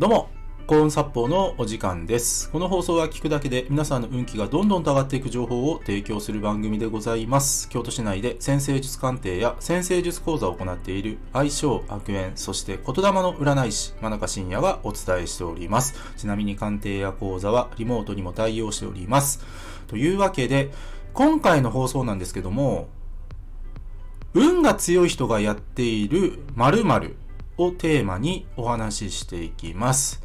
[0.00, 0.30] どうも、
[0.66, 2.50] 幸運殺法のお時間です。
[2.50, 7.68] この放送は聞くだけで皆さんの運気がどんどんと上がっていく情報を提供する番組でございます。
[7.68, 15.94] 京都市内で先生術鑑定や先生術講座を行っている相性悪縁、そして言霊の占い師、真中信也がお伝えしております。
[16.16, 19.44] ちなみに鑑定や講座はリモートにも対応しております。
[19.86, 20.70] というわけで、
[21.12, 22.88] 今回の放送なんですけども、
[24.32, 27.16] 運が強い人がやっている〇〇
[27.64, 30.22] をテーマにお話ししていきます。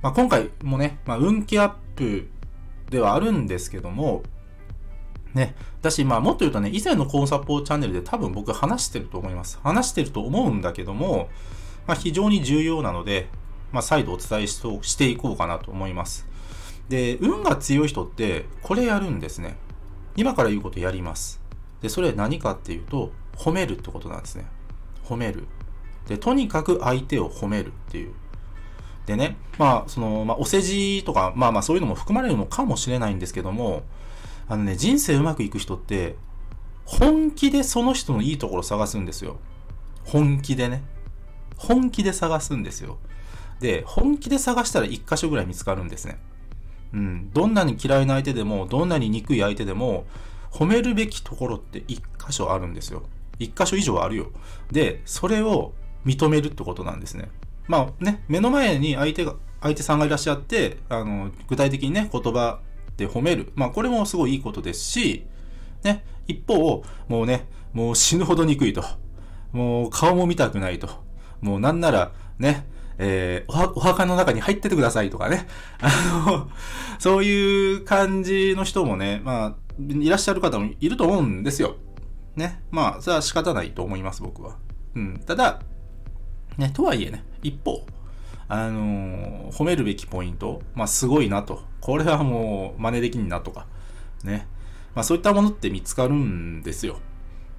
[0.00, 2.28] まあ、今回もね、まあ、運気アップ
[2.90, 4.22] ではあるんですけども、
[5.34, 9.58] ね、だし、まあ、もっと言うとね、以前のコンサポーチャンネルで多分僕話してると思います。
[9.62, 11.28] 話してると思うんだけども、
[11.86, 13.28] まあ、非常に重要なので、
[13.70, 16.26] まあ、再度お伝えししていこうかなと思います。
[16.88, 19.56] で、運が強い人って、これやるんですね。
[20.16, 21.40] 今から言うことやります。
[21.80, 24.46] で、それ何かっていうと、褒めるってことなんですね。
[25.04, 25.46] 褒める。
[26.08, 28.12] で、とにかく相手を褒めるっていう。
[29.06, 33.82] でね、まあ、その、まあ、お世辞とか、まあまあそういうのも含まれるのかもしれないんですけども、
[34.48, 36.16] あのね、人生うまくいく人って、
[36.84, 39.38] 本気でその人のいいところ探すんですよ。
[40.04, 40.82] 本気でね。
[41.56, 42.98] 本気で探すんですよ。
[43.60, 46.18] で、本気で探したら一箇所ぐらい見つかるんですね。
[46.92, 47.30] うん。
[47.32, 50.04] どんなに嫌いな相手でも、どんなに憎い相手でも、
[50.50, 53.04] 褒めるべきところって一箇所あるんですよ。
[53.38, 54.30] 一箇所以上あるよ。
[54.70, 55.72] で、それを
[56.04, 57.28] 認めるってことなんですね。
[57.68, 62.60] まあね、目の前に相手が、相手さんがいらっしゃって、あの、具体的にね、言葉
[62.96, 63.52] で褒める。
[63.54, 65.26] まあこれもすごいいいことですし、
[65.84, 68.84] ね、一方、もうね、もう死ぬほど憎いと。
[69.52, 70.88] もう顔も見たくないと。
[71.40, 72.66] もうなんなら、ね、
[72.98, 75.46] えーおはお墓の中に入っててくださいとかね。
[75.80, 76.50] あの、
[76.98, 81.76] そういう感じの人もね、まあ、いらっしゃる方もいると思うんですよ。
[82.36, 82.62] ね。
[82.70, 84.56] まあ、それは仕方ないと思います、僕は。
[84.94, 85.20] うん。
[85.26, 85.60] ただ、
[86.58, 87.86] ね、とはいえね、一方、
[88.48, 91.62] あのー褒めるべきポイント、まあ、すごいなと。
[91.80, 93.66] これはもう、真似できんなとか、
[94.24, 94.46] ね。
[94.94, 96.98] まあ、そういったものって見つかるんですよ。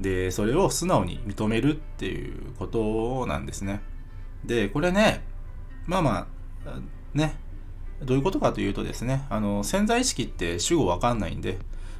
[0.00, 3.80] で、それを素直に認めるっていうことなんですね。
[4.44, 5.24] で、これね、
[5.86, 6.26] まあま
[6.66, 6.80] あ、
[7.14, 7.36] ね、
[8.02, 11.58] どういうことかというとですね、あの、潜在意識って主語わかんないんで、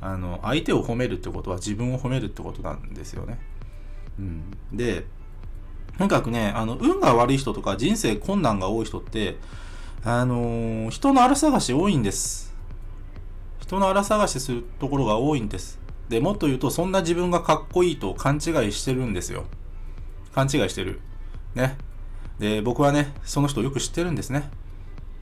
[0.00, 3.38] あの、相手を褒めるってことは自分を褒めるってことなんですよね。
[4.18, 4.50] うん。
[4.72, 5.06] で、
[5.98, 9.36] とにかくね、あの、運が悪い人とか人生困難が多い人って、
[10.02, 12.54] あのー人の荒探し多いんです。
[13.60, 15.78] 人の荒探しするところが多いんです。
[16.08, 19.44] で、もっと言うと、そんな自分がかっこいいと勘違いしてるんですよ。
[20.34, 21.00] 勘違いしてる。
[21.54, 21.76] ね。
[22.40, 24.50] で、僕はね、その人よく知ってるんですね。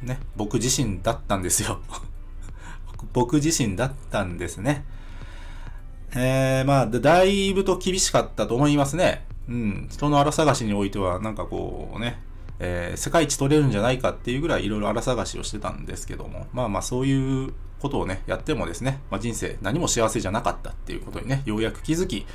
[0.00, 0.18] ね。
[0.36, 1.80] 僕自身だったんですよ。
[3.12, 4.84] 僕自身だったんですね。
[6.14, 9.26] えー、まあ、だいぶと厳しかったと思いますね。
[9.48, 9.88] うん。
[9.90, 12.20] 人の荒探しにおいては、なんかこうね、
[12.60, 22.26] えー世界一取れるんじゃないかっていうぐらいいろいろ荒探しをしてたんですけども、まあまあそういうことをね、やってもですね、まあ人生何も幸せじゃなかったっていうことにね、ようやく気づき、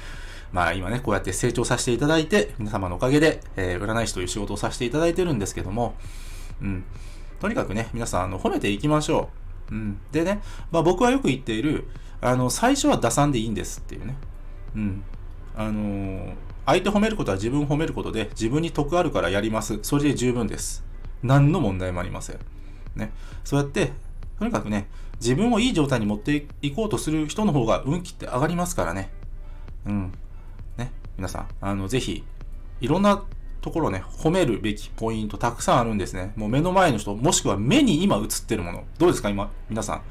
[0.52, 5.96] まあ今ね、こうやって成長させていただいて、皆様のおかげで、えー占い師という仕事をさせていただいてるんですけども、
[6.62, 6.84] うん。
[7.40, 9.30] とにかくね、皆さん、あの、褒めていきましょ
[9.72, 9.76] う。
[9.76, 10.00] うん。
[10.12, 10.42] でね、
[10.72, 11.88] まあ僕はよく言っている、
[12.22, 14.16] あの、最初は打算でいいんですっていうね。
[14.76, 15.04] うん。
[15.56, 16.34] あのー
[16.66, 19.80] 相手褒めることは自分褒めることで、自分に得あるからやります。
[19.82, 20.84] それで十分です。
[21.22, 22.40] 何の問題もありません。
[22.96, 23.12] ね。
[23.44, 23.92] そうやって、
[24.40, 24.88] とにかくね、
[25.20, 29.10] 自分をいい状態に持っていこうとする人の方が運気って上がりますからね。
[29.86, 30.12] うん。
[30.78, 30.92] ね。
[31.18, 32.24] 皆さん、あの、ぜひ、
[32.82, 33.24] いろんな
[33.62, 36.34] ところね、褒めるべきポイントたくさんあるんですね。
[36.36, 38.84] もう目の前の人、もしくは目に今映ってるもの。
[38.98, 40.02] どうですか今、皆さん。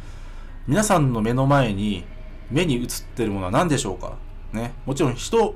[0.67, 2.05] 皆さんの目の前に、
[2.51, 4.17] 目に映ってるものは何でしょうか
[4.53, 4.73] ね。
[4.87, 5.55] もちろん人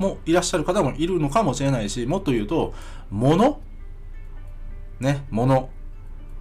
[0.00, 2.74] もいらっしゃる方もいるのかもしれないし、もっと言うと、
[3.10, 3.60] 物？
[4.98, 5.68] ね、物。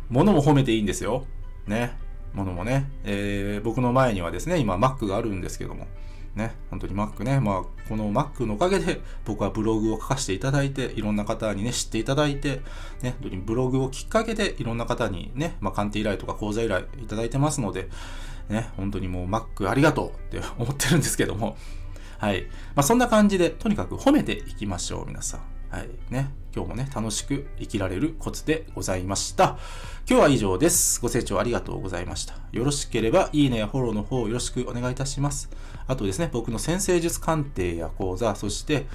[0.10, 1.26] 物も褒めていいんですよ。
[1.68, 1.98] ね。
[2.34, 2.90] 物もね。
[3.04, 5.88] えー、僕の前にはですね、今 Mac があるんですけども。
[6.36, 7.42] ね、本当に Mac ね。
[7.42, 12.62] まあ、この Mac のおかげで僕はブログを書かせていただいて、いろんな方にね、知っていただいて、
[13.02, 17.90] ね、本当にブログをきっかけでいろんな方にね、まあ、鑑定依頼とか講座依頼いただいてますので、
[18.48, 21.58] ね、本当にもう Mac ありがとうって思ってるんですけども、
[22.20, 22.44] はい。
[22.76, 25.42] まあ、そんな感じで、とにかく褒めていきましょう、皆さん。
[25.70, 25.90] はい。
[26.10, 26.32] ね。
[26.54, 29.58] 今日もね、楽しく生きられるコツでございました。
[30.06, 31.00] 今日は以上です。
[31.00, 32.34] ご清聴ありがとうございました。
[32.52, 35.50] よろしければ、いいねやフォローの方よろしくお願いいたします。
[35.88, 38.86] あとですね、僕の先生術鑑定や講座、そして、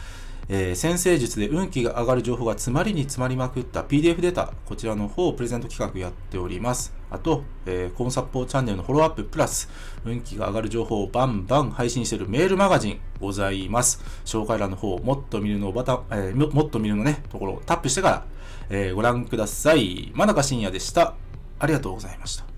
[0.49, 6.95] えー、先生術で運気が上がる情報が詰まりに詰まりまくった PDF データ、こちらの方をプレゼント企画やっております。
[7.11, 9.69] あと、えー、コンサッポーチャンネルのフォローアッププラス、
[10.05, 14.03] 運気が上がる情報をバンバン配信しているメールマガジンございます。
[14.25, 18.27] 紹介欄の方、もっと見るのボタ、えー、もっと見るのね、ところをタップしてから、
[18.69, 20.13] えー、ご覧ください。
[20.15, 21.15] 真中深也でした。
[21.59, 22.54] ありがとうございました。